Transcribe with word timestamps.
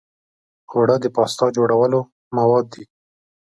اوړه 0.71 0.95
د 1.01 1.05
پاستا 1.15 1.45
جوړولو 1.57 1.99
مواد 2.37 2.65
دي 2.73 2.83